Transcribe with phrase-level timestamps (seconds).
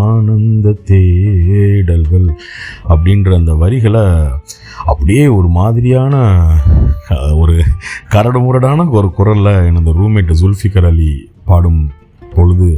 [0.00, 2.28] ஆனந்த தேடல்கள்
[2.88, 4.06] அப்படின்ற அந்த வரிகளை
[4.84, 6.14] அப்படியே ஒரு மாதிரியான
[7.34, 7.54] ஒரு
[8.08, 11.10] கரடு முரடான ஒரு குரலில் எனது ரூம்மேட் ஜுல்ஃபிகர் அலி
[11.44, 11.80] பாடும்
[12.34, 12.68] பொழுது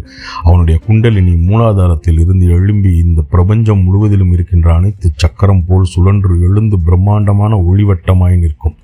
[0.43, 7.57] அவனுடைய குண்டலினி மூலாதாரத்தில் இருந்து எழும்பி இந்த பிரபஞ்சம் முழுவதிலும் இருக்கின்ற அனைத்து சக்கரம் போல் சுழன்று எழுந்து பிரம்மாண்டமான
[7.71, 8.77] ஒளிவட்டமாய் நிற்கும்.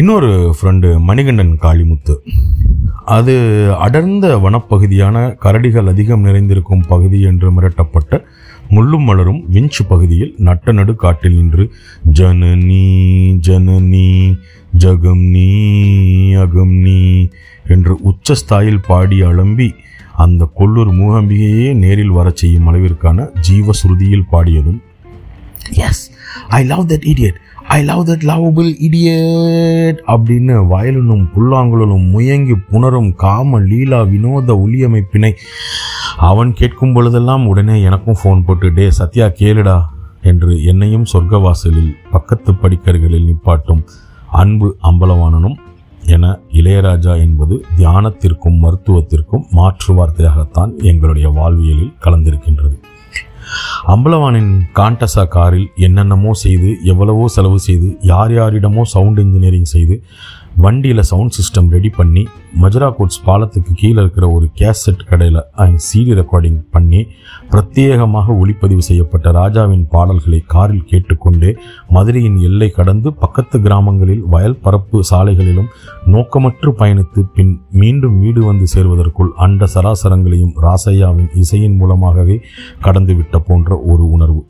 [0.00, 2.14] இன்னொரு ஃப்ரெண்டு மணிகண்டன் காளிமுத்து.
[3.04, 3.34] அது
[3.78, 8.20] அடர்ந்த வனப்பகுதியான கரடிகள் அதிகம் நிறைந்திருக்கும் பகுதி என்று மிரட்டப்பட்ட
[8.70, 11.64] முள்ளும் மலரும் விஞ்சு பகுதியில் நட்ட நடு காட்டில் நின்று
[12.12, 12.84] ஜனனி
[13.38, 14.08] ஜனனி
[14.76, 15.48] ஜகம் நீ
[16.36, 17.00] அகம் நீ
[17.66, 19.68] என்று உச்சஸ்தாயில் பாடி அலம்பி
[20.16, 24.78] அந்த கொல்லூர் மூகாம்பிகையே நேரில் வரச் செய்யும் அளவிற்கான ஜீவசுருதியில் பாடியதும்
[25.70, 26.02] yes
[26.48, 33.60] I love that idiot I love that lovable idiot அப்படின்னு வயலினும் புல்லாங்குழலும் முயங்கி புணரும் காம
[33.60, 35.32] லீலா வினோத ஒளியமைப்பினை
[36.16, 39.76] அவன் கேட்கும் பொழுதெல்லாம் உடனே எனக்கும் ஃபோன் போட்டு டே சத்யா கேளுடா
[40.22, 43.82] என்று என்னையும் சொர்க்கவாசலில் பக்கத்து படிக்கர்களில் நிப்பாட்டும்
[44.32, 45.56] அன்பு அம்பலவாணனும்
[46.06, 52.76] என இளையராஜா என்பது தியானத்திற்கும் மருத்துவத்திற்கும் மாற்று வார்த்தையாகத்தான் எங்களுடைய வாழ்வியலில் கலந்திருக்கின்றது.
[53.84, 59.96] அம்பலவானின் காண்டசா காரில் என்னென்னமோ செய்து எவ்வளவோ செலவு செய்து யார் யாரிடமோ சவுண்ட் இன்ஜினியரிங் செய்து
[60.56, 62.26] வண்டியில் சவுண்ட் சிஸ்டம் ரெடி பண்ணி
[62.60, 65.40] மஜரா கோட்ஸ் பாலத்துக்கு கீழே இருக்கிற ஒரு கேசட் கடையில்
[65.76, 67.00] சிடி ரெக்கார்டிங் பண்ணி
[67.50, 71.50] பிரத்யேகமாக ஒளிப்பதிவு செய்யப்பட்ட ராஜாவின் பாடல்களை காரில் கேட்டுக்கொண்டே
[71.90, 75.70] மதுரையின் எல்லை கடந்து பக்கத்து கிராமங்களில் வயல் பரப்பு சாலைகளிலும்
[76.06, 82.42] நோக்கமற்று பயணித்து பின் மீண்டும் வீடு வந்து சேர்வதற்குள் அண்ட சராசரங்களையும் ராசையாவின் இசையின் மூலமாகவே
[82.82, 84.42] கடந்துவிட்ட போன்ற ஒரு உணர்வு.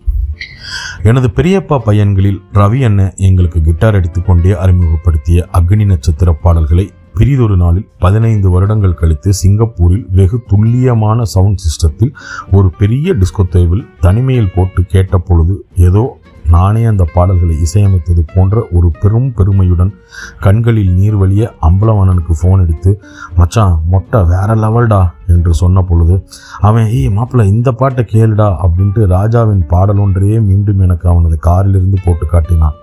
[1.03, 8.49] எனது பெரியப்பா பையன்களில் ரவி அண்ணன் எங்களுக்கு கிட்டார் எடுத்துக்கொண்டே அறிமுகப்படுத்திய அக்னி நட்சத்திர பாடல்களை பிரிதொரு நாளில் பதினைந்து
[8.51, 12.13] வருடங்கள் கழித்து சிங்கப்பூரில் வெகு துல்லியமான சவுண்ட் சிஸ்டத்தில்
[12.51, 16.03] ஒரு பெரிய டிஸ்கோத்தேவில் தனிமையில் போட்டு கேட்ட பொழுது ஏதோ
[16.51, 19.93] நானே அந்த பாடல்களை இசையமைத்தது போன்ற ஒரு பெரும் பெருமையுடன்
[20.41, 22.91] கண்களில் நீர் வழிய அம்பலவாணனுக்கு ஃபோன் எடுத்து
[23.37, 26.17] மச்சான் மொட்டை வேற லெவல்டா என்று சொன்ன பொழுது
[26.61, 32.27] அவன் ஏய் மாப்பிள்ள இந்த பாட்டை கேளுடா அப்படின்ட்டு ராஜாவின் பாடல் ஒன்றையே மீண்டும் எனக்கு அவனது காரிலிருந்து போட்டு
[32.27, 32.77] காட்டினான்.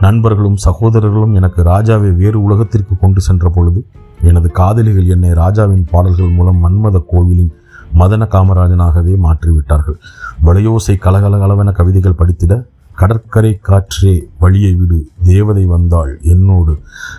[0.00, 3.80] நண்பர்களும் சகோதரர்களும் எனக்கு ராஜாவை வேறு உலகத்திற்கு கொண்டு சென்ற பொழுது
[4.22, 7.52] எனது காதலிகள் என்னை ராஜாவின் பாடல்கள் மூலம் மன்மத கோவிலின்
[7.94, 9.98] மதன காமராஜனாகவே மாற்றிவிட்டார்கள்.
[10.46, 12.54] வளையோசை கலகலகலவென கவிதைகள் படித்திட
[12.98, 14.98] கடற்கரை காற்றே வழியை விடு.
[15.24, 16.72] தேவதை வந்தாள் என்னோடு.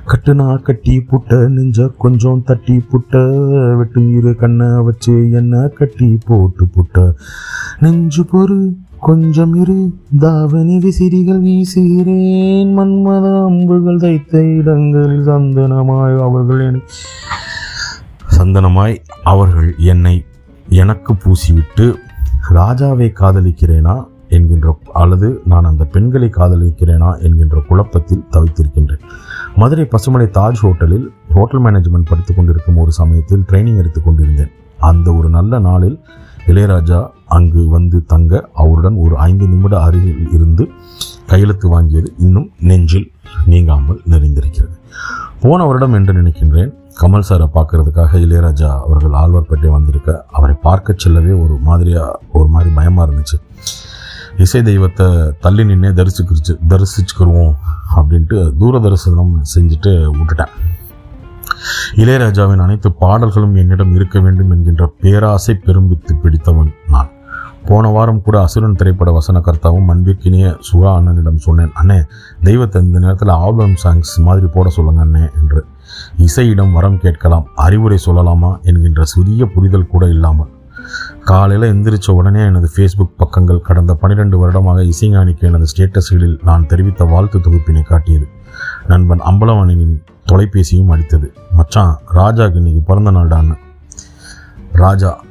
[0.08, 3.22] கட்டுனா கட்டி புட்ட நெஞ்ச கொஞ்சம் தட்டி புட்ட
[3.78, 7.14] வெட்டு இரு கண்ணை வச்சு என்ன கட்டி போட்டு புட்ட.
[7.80, 8.60] நெஞ்சு பொறு
[9.00, 9.78] கொஞ்சம் இரு
[10.20, 12.72] தாவணி விசிறிகள் வீசுகிறேன்.
[12.80, 16.82] மன்மத அம்புகள் தைத்த இடங்களில் சந்தனமாய் அவர்கள் என்னை
[18.38, 20.16] சந்தனமாய் அவர்கள் என்னை
[20.70, 21.94] எனக்கு பூசிவிட்டு
[22.50, 23.96] ராஜாவை காதலிக்கிறேனா?
[24.30, 29.04] என்கின்ற அல்லது நான் அந்த பெண்களை காதலிக்கிறேனா என்கின்ற குழப்பத்தில் தவித்திருக்கின்றேன்.
[29.56, 34.52] மதுரை பசுமலை தாஜ் ஹோட்டலில் ஹோட்டல் மேனேஜ்மெண்ட் படித்துக் கொண்டிருக்கும் ஒரு சமயத்தில் ட்ரைனிங் எடுத்துக் கொண்டிருந்தேன்.
[34.80, 36.00] அந்த ஒரு நல்ல நாளில்
[36.48, 40.68] இளையராஜா அங்கு வந்து தங்க அவருடன் ஒரு ஐந்து நிமிட அருகில் இருந்து
[41.28, 43.12] கையெழுத்து வாங்கியது இன்னும் நெஞ்சில்
[43.46, 44.76] நீங்காமல் நிறைந்திருக்கிறது.
[45.40, 46.72] போன வருடம் என்று நினைக்கின்றேன்
[47.02, 53.12] கமல் சாரை பார்க்கறதுக்காக இளையராஜா அவர்கள் ஆழ்வார்பேட்டை வந்திருக்க அவரை பார்க்க செல்லவே ஒரு மாதிரியாக ஒரு மாதிரி பயமாக
[53.12, 53.38] இருந்துச்சு.
[54.44, 55.06] இசை தெய்வத்தை
[55.44, 57.56] தள்ளி நின்று தரிசிக்கிச்சு தரிசிச்சுக்கிருவோம்
[57.96, 60.54] அப்படின்ட்டு தூர தரிசனம் செஞ்சுட்டு விட்டுட்டேன்.
[62.02, 67.10] இளையராஜாவின் அனைத்து பாடல்களும் என்னிடம் இருக்க வேண்டும் என்கின்ற பேராசை பெரும்பித்து பிடித்தவன் நான்.
[67.70, 72.00] போன வாரம் கூட அசுரன் திரைப்பட வசனகர்த்தாவும் அன்பிற்கினிய சுகா அண்ணனிடம் சொன்னேன் அண்ணே
[72.44, 75.62] தெய்வத்தை இந்த நேரத்தில் ஆல்பம் சாங்ஸ் மாதிரி போட சொல்லுங்க அண்ணே என்று.
[76.28, 80.52] இசையிடம் வரம் கேட்கலாம் அறிவுரை சொல்லலாமா என்கின்ற சிறிய புரிதல் கூட இல்லாமல்.
[81.24, 87.40] காலையில் எந்திரிச்ச உடனே எனது ஃபேஸ்புக் பக்கங்கள் கடந்த பன்னிரெண்டு வருடமாக இசைஞானிக்கு எனது ஸ்டேட்டஸ்களில் நான் தெரிவித்த வாழ்த்து
[87.40, 88.28] தொகுப்பினை காட்டியது.
[88.88, 89.96] நண்பன் அம்பலவாணியின்
[90.32, 91.34] தொலைபேசியும் அடித்தது.
[91.52, 93.58] மச்சான் ராஜாக்கு இன்னைக்கு பிறந்த நாள்டான்னு
[94.72, 95.24] ராஜா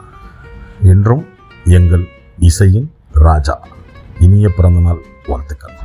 [0.82, 1.26] என்றும்
[1.64, 2.06] எங்கள்
[2.38, 3.60] இசையின் ராஜா.
[4.20, 5.76] இனிய பிறந்தநாள் வாழ்த்துக்கள்.